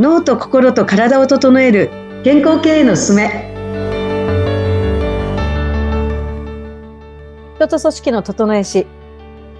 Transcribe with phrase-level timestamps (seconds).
[0.00, 1.90] 脳と心と体を整える
[2.24, 3.52] 健康経営のすすめ
[7.56, 8.86] 人と組織の整え師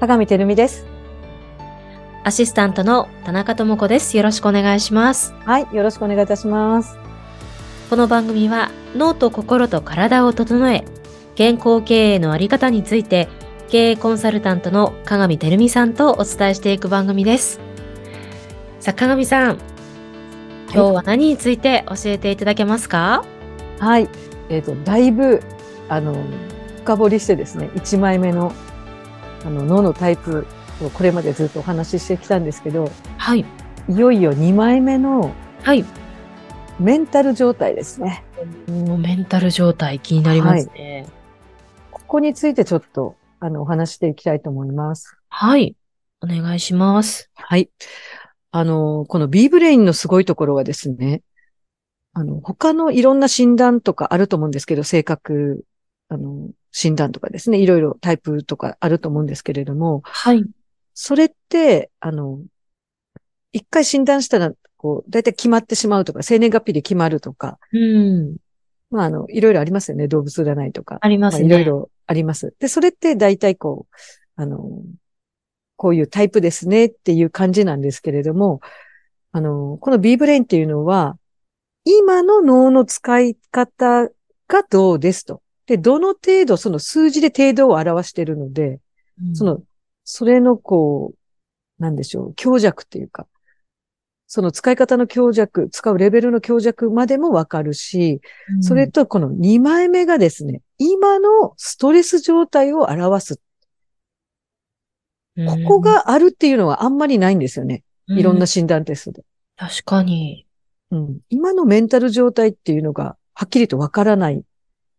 [0.01, 0.87] 鏡てるみです
[2.25, 4.17] アシスタントの田中智子です。
[4.17, 5.35] よろしくお願いします。
[5.45, 6.99] はいよろしくお願いいたします
[7.91, 10.87] この番組は脳と心と体を整え、
[11.35, 13.29] 健康経営のあり方について、
[13.69, 17.61] 経営コンサルタントの鏡てるみさんとお伝えしていく番組です。
[18.81, 19.70] さあ、鏡さん。
[20.73, 23.25] 今日は何について教えていただけますか？
[23.79, 24.09] はい
[24.49, 25.43] えっ、とだいぶ
[25.89, 26.15] あの
[26.79, 28.53] 深掘りしてですね1枚目の
[29.45, 30.47] あの脳のタイプ
[30.83, 33.45] をこれまでずっとお話ししてきたんですけどはい。
[33.89, 35.85] いよいよ2枚目のはい。
[36.79, 38.25] メンタル状態ですね
[38.69, 41.07] もうメンタル状態気になりますね。
[41.91, 45.75] ここについてちょっとあのお話していきたいと思いますはい。
[46.23, 47.31] お願いします。
[47.35, 47.71] はい。
[48.53, 51.23] あの、この B ブレインのすごいところはですね、
[52.13, 55.65] あの、他のいろんな診断とかあると思うんですけど、性格、
[56.09, 60.45] あの、診断とかですね、いろいろタイプとかあると思うんですけれども、はい。
[60.95, 62.41] それって、あの、
[63.53, 68.37] 一回診断したら、こう、だいたい決まってしまうとか、生年月日で決まるとか、うん。
[68.91, 70.99] まあ、あの、いろいろありますよね、動物占いとか。
[71.01, 71.49] ありますね。
[71.49, 72.55] まあ、いろいろあります。
[72.59, 73.95] で、それって大体こう、
[74.37, 74.83] あの、
[75.81, 78.61] こういうタイプですねっていう感じなんですけれども、
[79.33, 81.17] あの、この B ブレインっていうのは、
[81.87, 84.11] 今の脳の使い方
[84.47, 85.41] がどうですと。
[85.65, 88.79] で、どの程度、その数字で程度を表しているので、
[89.23, 89.63] うんその、
[90.05, 93.27] それのこう、なんでしょう、強弱っていうか、
[94.27, 98.21] その使い方の強弱、使うレベルの強弱までもわかるし、
[98.61, 103.41] それとこの2枚目がですね、今のストレス状態を表す。
[105.37, 107.85] ここ、があるっていうのはあんまりないんですよね。
[108.09, 109.25] うんいろんな診断テストで。
[109.57, 110.47] 確かに。
[110.91, 114.43] うん、今のメンタル状態っていうのがはっきりとわからない。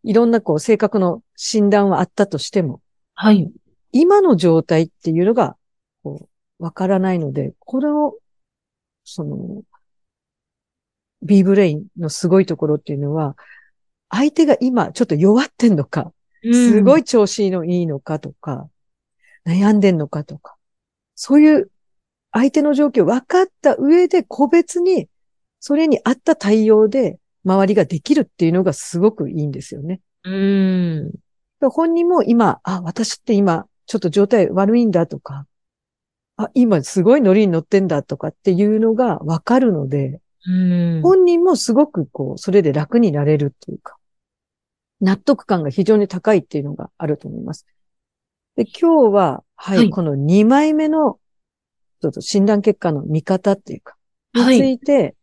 [0.03, 2.81] いろんなこう性格の診断はあったとしても、
[3.13, 3.51] はい。
[3.91, 5.57] 今の状態っていうのが
[6.03, 6.29] こ
[6.59, 8.17] うわからないので、これを、
[9.03, 9.63] その、
[11.23, 13.35] B ブレインのすごいところっていうのは、
[14.09, 16.13] 相手が今ちょっと弱ってんのか、
[16.44, 17.01] すごい。
[17.01, 18.69] い調子のいいのかとか、
[19.46, 20.56] 悩んでんのかとか、
[21.16, 21.72] そういう
[22.31, 25.07] 相手の状況分かった上で個別に
[25.59, 30.02] それに合った対応で周りができるっていうのがすごくいいんですよね。
[30.24, 31.12] うん。
[31.69, 35.46] 本人も今、あ、私って今ちょっと状態悪いんだとか、
[36.38, 41.02] あ、今すごいノリに乗ってんだとかっていうのが分かるので、うん。
[41.03, 43.97] 本人もすごくこう、それで楽になれるっていうか、
[45.02, 47.66] 納得感が非常に高いっていうのがあると思います。
[48.56, 51.19] で、今日は、はい、はいこの2枚目の、
[52.01, 53.95] ちょっと診断結果の見方っていうか、
[54.34, 54.73] につはい。
[54.73, 55.16] いて、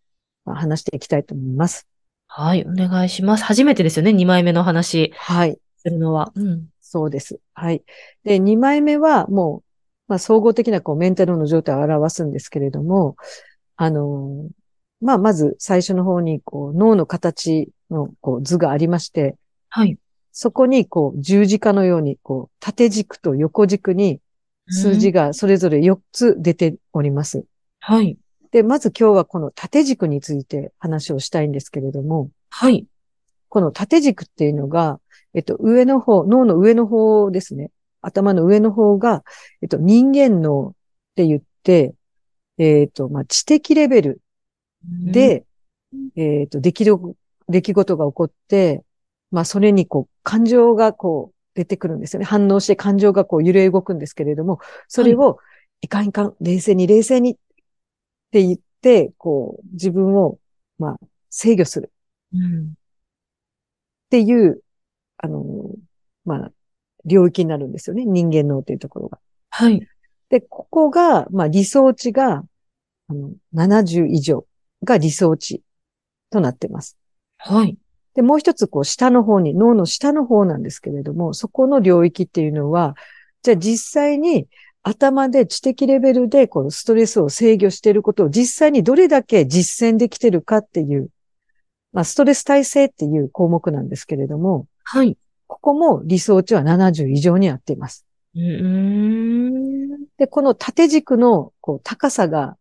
[0.44, 1.87] まあ話していきたいと思います。
[2.28, 2.65] はい。
[2.65, 3.44] お願いします。
[3.44, 4.12] 初めてですよね。
[4.12, 6.33] 2枚目の話はい、するのは。
[6.34, 6.67] うん。
[6.81, 7.41] そうです。
[7.55, 7.83] はい。
[8.25, 9.65] で、2枚目はもう、
[10.09, 13.17] まあ、総合的なこうメンタルの状態を表すんですけれども、
[13.77, 14.59] あのー
[15.00, 19.37] まあ、まず最初の方に、こう、脳の形のこう図がありまして、
[19.69, 19.97] はい。
[20.41, 24.21] そこに、こう、十字架のように、こう、縦軸と横軸に
[24.71, 25.26] 数字が。
[25.26, 27.44] がそれぞれ4つ出ております。
[27.81, 28.16] はい。
[28.53, 32.87] で、まず今日はこの縦軸について話をしたいんですけれども、はい。
[33.49, 35.00] この縦軸っていうのが、
[35.34, 37.72] えっと、上の方、脳の上の方ですね。
[38.00, 39.25] 頭の上の方が、
[39.60, 40.72] えっと、人間脳っ
[41.16, 41.97] て言って、
[42.59, 44.20] えっと、まあ、知的レベル
[44.84, 45.47] で、
[46.15, 46.97] えっと、出来る、
[47.49, 48.84] 出来事が起こって、
[49.31, 52.27] まあ、それにこう、感情がこう、出てくるんですよね。
[52.27, 55.39] 反応して感情がこう、揺れ動くんですけれども、それを、
[55.81, 57.37] いかんいかん、冷静に冷静にっ
[58.31, 60.38] て言って、こう、自分を、
[60.78, 60.99] まあ、
[61.31, 61.93] 制御する
[62.33, 62.72] うん、っ
[64.11, 64.62] ていう、
[65.19, 65.43] あの、
[66.25, 66.53] まあ、
[67.05, 68.05] 領域になるんですよね。
[68.05, 69.19] 人間脳っていうところが。
[69.50, 69.87] はい。
[70.29, 72.44] で、ここが、まあ、理想値が、
[73.08, 74.47] あの、70以上
[74.85, 75.62] が理想値
[76.31, 76.97] となってます。
[77.38, 77.76] はい。
[78.19, 82.97] で、もう一つ、こう、下の方に、脳の下の方なんですけれども、そこの領域っていうのは、
[83.44, 84.49] じゃあ実際に
[84.82, 91.11] 頭で知的レベルで、このストレスを制御していることを実際にどれだけ実践できてるかっていう、
[91.93, 95.17] まあ、ストレス耐性っていう項目なんですけれども、はい。
[95.47, 98.05] ここも理想値は70以上になっています。
[100.19, 102.56] で、この縦軸のこう高さが、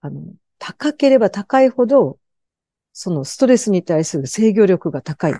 [0.00, 0.22] あの、
[0.60, 2.18] 高ければ高いほど、
[2.94, 5.34] そのストレスに対する制御力が高い。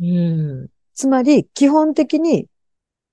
[0.00, 0.68] うん。
[0.94, 2.46] つまり、基本的に、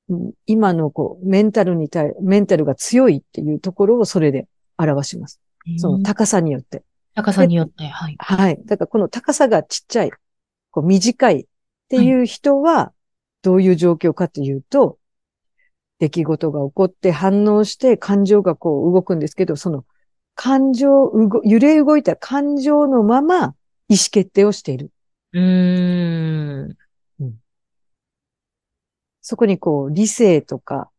[0.10, 4.48] うん今のこう、メンタルに対、メンタルが強いっていうところをそれで
[4.78, 5.42] 表します。
[5.78, 6.84] その高さによって。
[7.16, 8.16] 高さによって、はい。
[8.20, 8.62] はい。
[8.66, 10.12] だからこの高さがちっちゃい、
[10.72, 11.46] こう短いっ
[11.90, 12.94] ていう人は、
[13.42, 14.98] どういう状況かというと、
[16.00, 19.86] 出来事が起こって反応して感情がこう動くんですけど、その
[20.36, 21.12] 感情、
[21.44, 23.56] 揺れ動いた感情のまま
[23.90, 24.92] 意思決定をしている。
[25.34, 26.78] うーん。
[29.30, 30.90] そこにこう理性とか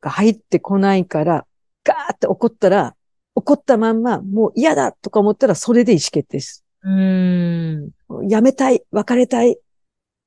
[0.00, 1.46] が入ってこないから、
[1.84, 2.96] ガーって怒ったら、
[3.34, 6.64] 怒ったまんま、もう嫌だとか思ったらそれで意思決定です。
[6.82, 8.28] うーん。
[8.30, 9.58] やめたい、別れたい。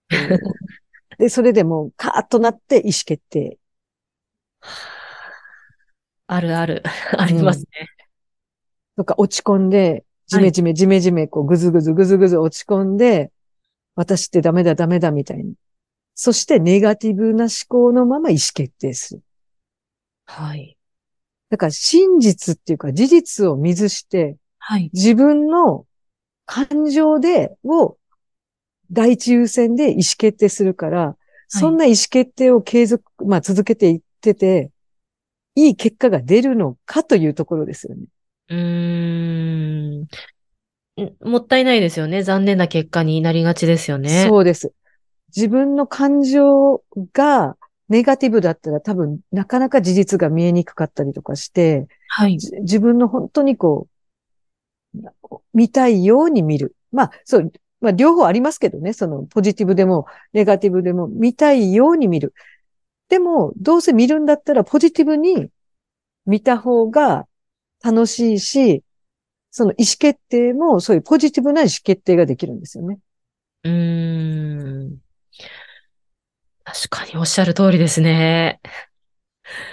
[1.17, 3.57] で、それでもうカーッとなって意思決定。
[6.27, 6.83] あるある。
[7.17, 7.65] ありますね。
[8.95, 13.31] とか落ち込んで、じめじめじめじめ、こうぐずぐずぐずぐず落ち込んで、
[13.95, 15.55] 私ってダメだダメだみたいに。
[16.13, 19.21] そしてネガティブな思考のまま意思決定する。
[20.25, 20.77] はい。
[21.49, 24.91] だから真実っていうか事実を見ずして、はい。
[24.93, 25.87] 自分の
[26.45, 27.97] 感情で、を
[28.91, 31.17] 第一優先で意思決定するから、
[31.47, 34.69] そんな意思決定を継続、まあ続けていってて、
[35.55, 38.03] いい結果が出るのかというところですよね。
[38.49, 40.01] うーん。
[40.01, 40.07] ん
[41.21, 42.23] もったいないですよね。
[42.23, 44.27] 残念な結果になりがちですよね。
[44.27, 44.73] そうです。
[45.35, 47.55] 自分の感情が
[47.87, 52.37] ネガティブだったら多分なかなか事実が見えにくかったりとかして、はい。
[52.37, 56.75] じ自分の本当にこう、見たいように見る。
[56.91, 57.51] まあ、そう、
[57.81, 58.93] まあ、両方ありますけどね。
[58.93, 62.33] その、ポジティブでも、ネガティブでも、見たいように見る。
[63.09, 65.49] でも、どうせ見るんだったら、ポジティブに
[66.25, 67.27] 見た方が
[67.83, 68.83] 楽しいし、
[69.51, 72.99] その意思決定も、そういうポジティブな意思決定ができるんですよね。
[73.63, 74.97] うーん。
[76.63, 78.61] 確かにおっしゃる通りですね。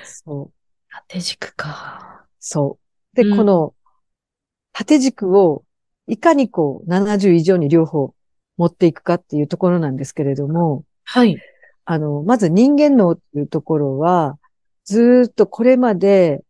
[0.04, 0.52] そう。
[0.90, 2.24] 縦軸か。
[2.38, 2.78] そ
[3.12, 3.16] う。
[3.16, 3.74] で、うんこの
[4.72, 5.64] 縦軸を
[6.06, 8.14] いかにこう70以上に両方
[8.58, 11.38] 持っていくかっていうところなんですけれども、はい。
[11.84, 14.38] あの、まず人間脳っていうところは、
[14.84, 16.42] ずーっとこれまで、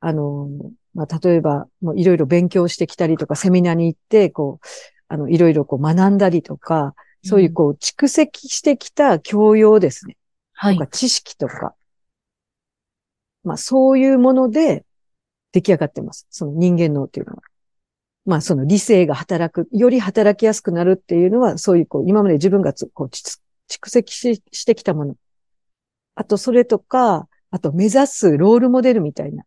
[0.00, 0.48] あの、
[0.94, 4.66] まあ、例えば、もういろいろ勉強してきたりとか、セミナーに行って、こう、
[5.08, 6.94] あの、いろいろこう学んだりとか、
[7.24, 10.16] そういうこう蓄積してきた教養ですね。
[10.52, 10.86] はいとか。
[10.86, 11.74] 知識とか。
[13.42, 14.84] まあそういうもので
[15.52, 16.26] 出来上がってます。
[16.30, 17.42] その人間脳っていうのは。
[18.26, 23.22] まあその理性が働く、より働きやすくなるっていうのは、そういうこう今まで自分がつこうち
[23.70, 25.16] 蓄積ししてきたもの。
[26.14, 29.44] あとそれとか、あと目指すロールモデルみたいな。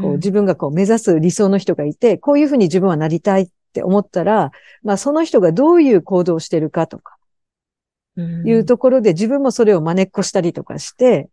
[0.00, 4.50] こう自分がこう目指す理想の人がいて、こういうふうに自分はなりたいって思ったら、
[4.82, 7.16] まあその人がどういう行動をしてるかとか、
[8.16, 11.28] うんいうところで自分もそれを真似っこしたりとかして、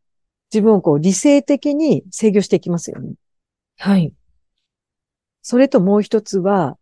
[0.54, 3.14] 自分をこう理性的に制御していきますよね。
[3.78, 4.14] はい。
[5.42, 6.78] それともう一つは、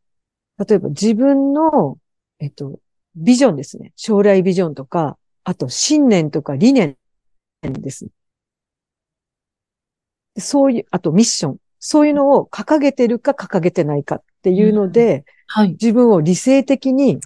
[0.58, 1.98] 例えば自分の、
[2.40, 2.80] えっと、
[3.16, 3.94] ビジョンですね。
[3.96, 6.98] 将来ビジョンとか、あと信念とか理念
[7.62, 8.08] です。
[10.34, 11.58] でそういう、あとミッション。
[11.88, 15.74] そういうのを掲げてるか掲げてないかっていうので、はい。
[15.74, 17.20] 自分を理性的に、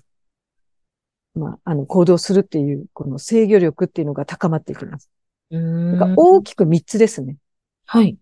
[1.34, 5.10] まあ、あの、行動するっていう、この制御力っていうのが高まっていきます。
[5.52, 7.38] うーんだから大きく3つですね。
[7.86, 8.18] はい。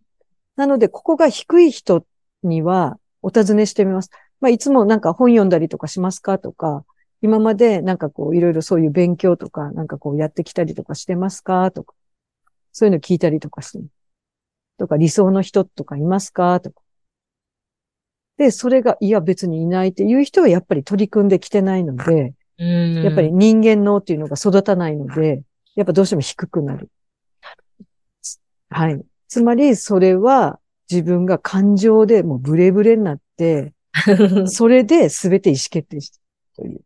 [0.57, 2.06] なので、ここが低い人
[2.44, 4.12] にはお尋ねしてみます。
[4.39, 6.86] まあ、いつもなんか本読んだりとかしますかとか、
[7.24, 11.96] 今までなんかこういろいろそういう勉強とか、なんかこうやってきたりとかしてますかとか、
[12.74, 13.84] そういうの聞いたりとかして。
[14.77, 16.60] とか、理想の人とかいますか？
[16.60, 16.81] とか。
[18.38, 25.43] で、それが、いや別にいないっていう人はやっぱり取り組んできてないので、ややっぱり、人間脳っていうのが育たないので、
[25.75, 26.89] やっぱどうしても低くなる。
[28.69, 29.03] はい。
[29.27, 33.74] つまり、それは自分が感情でもうブレブレになって、
[34.48, 36.19] それで全て意思決定して
[36.55, 36.81] という。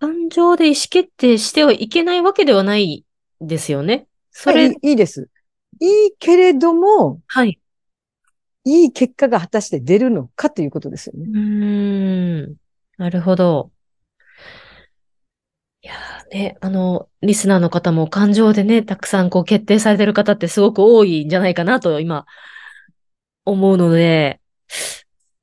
[0.00, 3.04] 感情で意思決定してはいけないわけではない
[3.46, 4.06] ですよね。
[4.30, 5.28] そいれ、いいいです。
[5.80, 7.58] いいけれども、はい。
[8.64, 11.26] いい結果が果たして出るのかということですよね。
[11.28, 12.54] うーん。
[12.96, 13.70] なるほど。
[15.84, 22.24] いやーね、あの、リスナーの方も感情でね、たくさんこう決定されてる方ってすごく多いんじゃないかなと今
[23.44, 24.40] 思うので、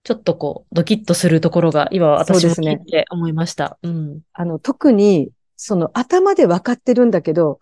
[0.03, 3.77] ちょっとこう、ドキッとするところが今私もそうですね聞いて思いました。
[3.83, 4.21] うん。
[4.31, 5.29] あの、特に、
[5.61, 7.59] その頭で分かってるんだけど、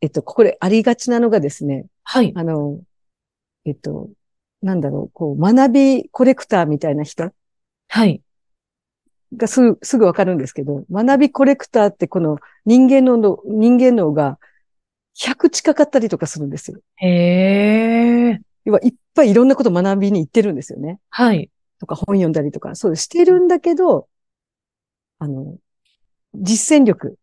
[0.00, 2.32] えっと、これありがちなのがですね、はい。
[2.34, 2.80] あの、
[3.66, 4.08] えっと、
[4.62, 7.30] なんだろう、こう、学びコレクターみたいな人
[7.88, 8.22] はい。
[9.36, 14.38] がすぐ、すぐわかるんですけど、学びコレクターってこの人間のの、人間脳が
[15.12, 16.78] 100近かったりとかするんですよ。
[16.96, 18.40] へえ。
[18.64, 20.98] 要はいっぱいいろんなこと学びに行ってるんですよね。
[21.10, 21.50] はい。
[21.78, 24.08] とか本読んだりとか、そうしてるんだけど、
[25.18, 25.58] あの、
[26.34, 27.18] 実践力。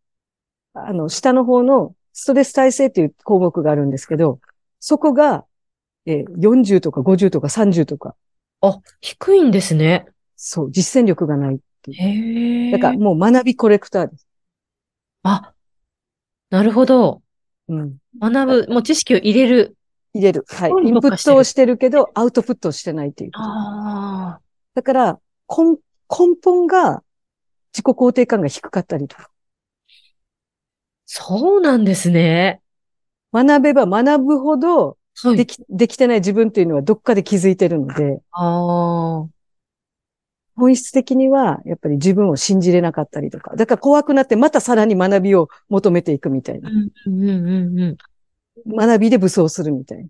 [0.73, 4.39] あの、下の方のストレス耐性っていう項目があるんですけど、
[4.79, 5.45] そこが、
[6.05, 8.15] えー40とか50とか30とか、
[8.61, 10.05] あ、低いんですね。
[10.35, 11.97] そう、実践力がないっていう。
[11.97, 12.71] へえ。
[12.71, 14.27] だからもう学びコレクターです。
[15.23, 15.53] あ、
[16.49, 17.21] なるほど。
[17.67, 17.97] うん。
[18.19, 19.77] 学ぶ、もう知識を入れる。
[20.13, 20.45] 入れる。
[20.47, 20.71] はい。
[20.87, 23.31] インプットをしてるけど、アウトプットをしてないっていう。
[23.33, 24.41] ああ。
[24.75, 25.77] だから、根
[26.09, 27.03] 根本が
[27.73, 29.30] 自己肯定感が低かったりとか。
[31.13, 32.61] そうなんですね。
[33.33, 35.35] 学べば学ぶほど、はい。
[35.35, 39.29] でき、できてない自分っていうのはどっかで気づいてるので、ああ。
[40.55, 46.69] 本質的にはやっぱり自分を信じれなかったりとか、だから怖くなってまたさらに学びを求めていくみたいな。
[46.69, 47.97] うんうんうんうん。
[48.73, 50.09] 学びで武装するみたいな。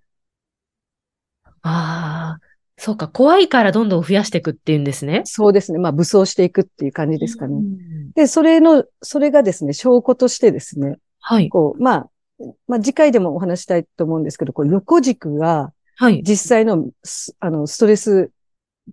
[1.64, 2.51] ああ。
[2.84, 3.08] そうか。
[3.08, 5.22] 怖いからどんどん増やしていくっていうんですね。
[5.26, 5.78] そうですね。
[5.78, 7.54] まあ武装していくっていう感じですかね。
[7.54, 11.50] うんで、それの、それがですね、証拠としてですね、はい。
[11.50, 12.10] こう、まあ、
[12.68, 16.24] まあ次回でもお話したいと思うんですけど、こう横軸がはい。
[16.24, 18.32] 実際のスあのストレス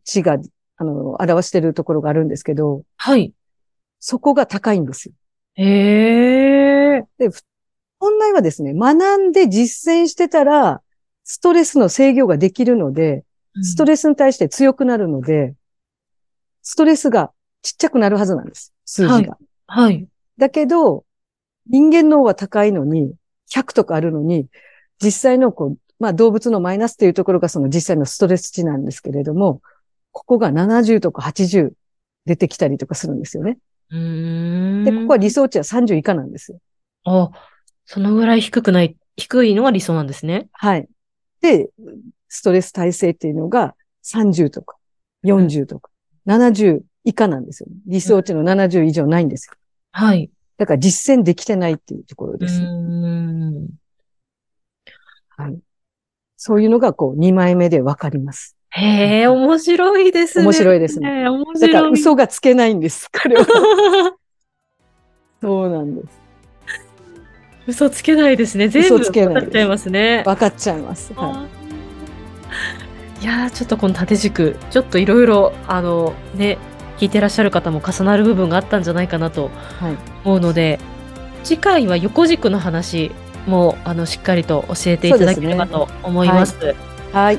[0.05, 0.37] 値が
[0.77, 3.33] あの表しているところがあるんですけど、はい。
[4.01, 5.15] そこが高いんですよ。
[5.55, 7.05] へえ。
[7.17, 7.41] で、ふ
[7.99, 10.83] 本来はですね、学んで実践してたら、
[11.25, 13.25] ストレスの制御ができるので、
[13.63, 15.55] ストレスに対して強くなるので、
[16.63, 18.73] ストレスがちっちゃくなるはずなんです。
[18.85, 19.39] 数字が。
[19.67, 20.07] はい。
[20.39, 21.05] だけど、
[21.69, 23.15] 人間脳は高いのに、
[23.51, 24.47] 100とかあるのに、
[25.03, 29.61] 実際のこう、まあ動物のマイナスっていうところがその実際のストレス値なんですけれども、
[30.13, 31.73] ここが70とか80
[32.25, 33.59] 出てきたりとかするんですよね。
[33.91, 36.61] で、ここは理想値は30以下なんですよ。
[37.05, 37.31] あ、
[37.85, 40.49] そのぐらい低くない、低いのが理想なんですね。
[40.53, 40.89] はい。
[41.41, 41.71] で、
[42.29, 44.77] ストレス耐性っていうのが30とか
[45.25, 45.91] 40とか
[46.27, 47.69] 70以下なんですよ。
[47.87, 49.55] 理想値の70以上ないんですよ。
[49.93, 50.31] はい。
[50.59, 52.61] だから実践できてないっていうところうです。
[55.37, 55.59] はい。
[56.37, 58.57] そういうのがこう2枚目でわかります。
[58.71, 60.45] へえ、面白いですね。
[60.45, 61.23] 面白いですね。
[61.23, 61.29] ね。
[61.29, 61.93] 面だから白い。
[61.93, 63.09] 嘘がつけないんです。
[63.23, 63.47] これは。
[65.41, 66.21] そうなんです。
[67.69, 68.69] 嘘つけないですね。
[68.69, 70.23] 全部嘘つけない分かっちゃいますね。
[70.27, 71.15] わかっちゃいます。
[71.15, 71.58] はあー
[73.21, 76.59] いやーちょっとこの縦軸、ちょっといろいろ、あの、ね、
[76.99, 79.85] 聞いてらっしゃる方も重なる部分があったんじゃないかなとい。
[79.85, 79.97] はい。
[80.25, 80.79] 思うので、
[81.43, 83.11] 次回は横軸の話
[83.47, 86.57] も、あの、しっかりと教えていただければと思います。
[87.13, 87.39] はい。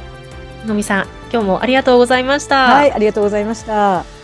[0.66, 2.74] のみさん、今日もありがとうございました。
[2.74, 2.92] はい。
[2.92, 4.19] ありがとうございました。